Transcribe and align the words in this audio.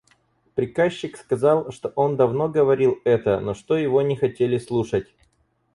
Приказчик 0.55 1.15
сказал, 1.15 1.71
что 1.71 1.89
он 1.89 2.15
давно 2.17 2.49
говорил 2.49 2.99
это, 3.05 3.39
но 3.39 3.53
что 3.53 3.77
его 3.77 4.01
не 4.01 4.15
хотели 4.15 4.57
слушать. 4.57 5.13